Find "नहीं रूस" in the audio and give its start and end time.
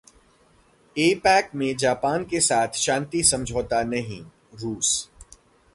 3.83-5.09